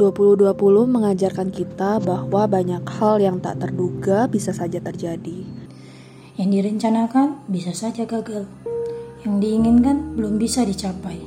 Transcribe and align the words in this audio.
2020 0.00 0.56
mengajarkan 0.88 1.52
kita 1.52 2.00
bahwa 2.00 2.48
banyak 2.48 2.80
hal 2.88 3.20
yang 3.20 3.36
tak 3.36 3.60
terduga 3.60 4.24
bisa 4.32 4.56
saja 4.56 4.80
terjadi. 4.80 5.44
Yang 6.40 6.48
direncanakan 6.56 7.44
bisa 7.52 7.76
saja 7.76 8.08
gagal. 8.08 8.48
Yang 9.28 9.34
diinginkan 9.44 10.16
belum 10.16 10.40
bisa 10.40 10.64
dicapai. 10.64 11.20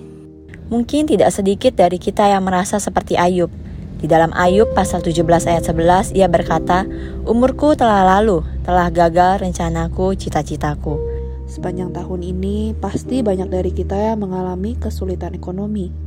Mungkin 0.74 1.06
tidak 1.06 1.30
sedikit 1.30 1.78
dari 1.78 2.02
kita 2.02 2.26
yang 2.34 2.50
merasa 2.50 2.82
seperti 2.82 3.14
Ayub. 3.14 3.54
Di 4.02 4.10
dalam 4.10 4.34
Ayub 4.34 4.74
pasal 4.74 5.06
17 5.06 5.46
ayat 5.46 5.70
11 5.70 6.10
ia 6.18 6.26
berkata, 6.26 6.90
"Umurku 7.30 7.78
telah 7.78 8.02
lalu, 8.18 8.42
telah 8.66 8.90
gagal 8.90 9.46
rencanaku, 9.46 10.18
cita-citaku." 10.18 10.98
Sepanjang 11.46 11.94
tahun 11.94 12.26
ini 12.26 12.74
pasti 12.82 13.22
banyak 13.22 13.54
dari 13.54 13.70
kita 13.70 13.94
yang 13.94 14.26
mengalami 14.26 14.74
kesulitan 14.82 15.38
ekonomi. 15.38 16.03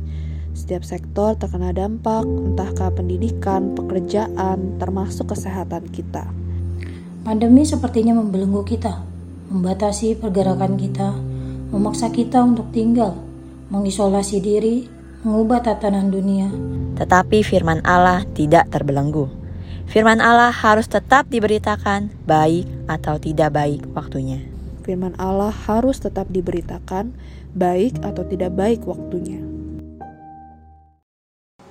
Setiap 0.57 0.81
sektor 0.81 1.37
terkena 1.37 1.69
dampak, 1.69 2.25
entahkah 2.25 2.89
pendidikan, 2.89 3.77
pekerjaan, 3.77 4.81
termasuk 4.81 5.29
kesehatan 5.29 5.85
kita. 5.93 6.25
Pandemi 7.21 7.61
sepertinya 7.61 8.17
membelenggu 8.17 8.65
kita, 8.65 9.05
membatasi 9.53 10.17
pergerakan 10.17 10.73
kita, 10.73 11.13
memaksa 11.69 12.09
kita 12.09 12.41
untuk 12.41 12.73
tinggal, 12.73 13.21
mengisolasi 13.69 14.41
diri, 14.41 14.89
mengubah 15.21 15.61
tatanan 15.61 16.09
dunia. 16.09 16.49
Tetapi 16.97 17.45
firman 17.45 17.85
Allah 17.85 18.25
tidak 18.33 18.73
terbelenggu. 18.73 19.29
Firman 19.85 20.25
Allah 20.25 20.49
harus 20.49 20.89
tetap 20.89 21.29
diberitakan, 21.29 22.09
baik 22.25 22.65
atau 22.89 23.21
tidak 23.21 23.53
baik 23.53 23.85
waktunya. 23.93 24.41
Firman 24.81 25.13
Allah 25.21 25.53
harus 25.53 26.01
tetap 26.01 26.33
diberitakan, 26.33 27.13
baik 27.53 28.01
atau 28.01 28.25
tidak 28.25 28.57
baik 28.57 28.81
waktunya. 28.89 29.46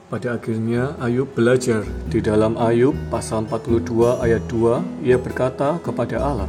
Pada 0.07 0.39
akhirnya 0.39 0.95
Ayub 1.03 1.27
belajar. 1.35 1.83
Di 2.07 2.23
dalam 2.23 2.55
Ayub 2.63 2.95
pasal 3.11 3.43
42 3.51 4.23
ayat 4.23 4.39
2, 4.47 5.03
ia 5.03 5.19
berkata 5.19 5.83
kepada 5.83 6.23
Allah, 6.23 6.47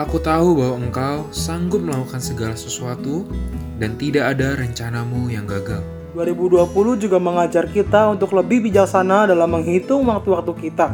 Aku 0.00 0.16
tahu 0.16 0.56
bahwa 0.56 0.88
engkau 0.88 1.28
sanggup 1.28 1.84
melakukan 1.84 2.16
segala 2.16 2.56
sesuatu 2.56 3.28
dan 3.76 3.92
tidak 4.00 4.32
ada 4.32 4.56
rencanamu 4.56 5.28
yang 5.28 5.44
gagal. 5.44 5.84
2020 6.16 6.96
juga 6.96 7.20
mengajar 7.20 7.68
kita 7.68 8.08
untuk 8.08 8.32
lebih 8.32 8.64
bijaksana 8.64 9.28
dalam 9.28 9.52
menghitung 9.52 10.08
waktu-waktu 10.08 10.52
kita. 10.56 10.88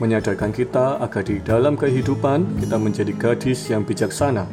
menyadarkan 0.00 0.48
kita 0.48 0.96
agar 0.96 1.22
di 1.26 1.44
dalam 1.44 1.76
kehidupan 1.76 2.56
kita 2.56 2.80
menjadi 2.80 3.12
gadis 3.18 3.68
yang 3.68 3.84
bijaksana. 3.84 4.48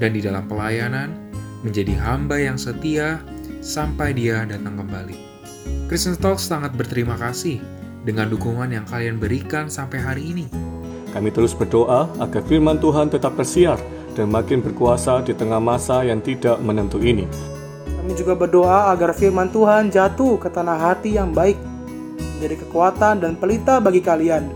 Dan 0.00 0.16
di 0.16 0.24
dalam 0.24 0.48
pelayanan, 0.48 1.14
menjadi 1.62 1.94
hamba 2.00 2.40
yang 2.40 2.56
setia 2.58 3.22
sampai 3.62 4.16
dia 4.16 4.42
datang 4.42 4.74
kembali. 4.74 5.37
Kristen 5.88 6.20
Talk 6.20 6.36
sangat 6.36 6.76
berterima 6.76 7.16
kasih 7.16 7.64
dengan 8.04 8.28
dukungan 8.28 8.68
yang 8.68 8.84
kalian 8.84 9.16
berikan 9.16 9.72
sampai 9.72 9.96
hari 10.04 10.36
ini. 10.36 10.44
Kami 11.16 11.32
terus 11.32 11.56
berdoa 11.56 12.12
agar 12.20 12.44
firman 12.44 12.76
Tuhan 12.76 13.08
tetap 13.08 13.40
tersiar 13.40 13.80
dan 14.12 14.28
makin 14.28 14.60
berkuasa 14.60 15.24
di 15.24 15.32
tengah 15.32 15.56
masa 15.56 16.04
yang 16.04 16.20
tidak 16.20 16.60
menentu 16.60 17.00
ini. 17.00 17.24
Kami 17.88 18.12
juga 18.12 18.36
berdoa 18.36 18.92
agar 18.92 19.16
firman 19.16 19.48
Tuhan 19.48 19.88
jatuh 19.88 20.36
ke 20.36 20.52
tanah 20.52 20.76
hati 20.76 21.16
yang 21.16 21.32
baik, 21.32 21.56
menjadi 22.36 22.68
kekuatan 22.68 23.24
dan 23.24 23.32
pelita 23.40 23.80
bagi 23.80 24.04
kalian. 24.04 24.52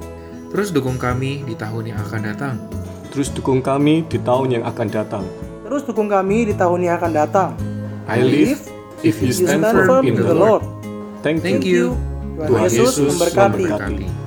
Terus 0.53 0.69
dukung 0.69 1.01
kami 1.01 1.49
di 1.49 1.57
tahun 1.57 1.97
yang 1.97 1.99
akan 2.13 2.21
datang. 2.29 2.61
Terus 3.09 3.33
dukung 3.33 3.65
kami 3.65 4.05
di 4.05 4.21
tahun 4.21 4.61
yang 4.61 4.65
akan 4.69 4.89
datang. 4.93 5.25
Terus 5.65 5.81
dukung 5.81 6.13
kami 6.13 6.53
di 6.53 6.53
tahun 6.53 6.85
yang 6.85 7.01
akan 7.01 7.13
datang. 7.17 7.57
I 8.05 8.21
live 8.21 8.61
if 9.01 9.17
you 9.25 9.33
stand 9.33 9.65
firm 9.89 10.05
in 10.05 10.21
the 10.21 10.37
Lord. 10.37 10.82
Thank 11.23 11.43
Thank 11.43 11.63
you. 11.63 11.95
you. 11.95 12.13
Tuhan 12.43 12.67
Yesus 12.67 12.99
memberkati. 12.99 13.63
memberkati. 13.63 14.22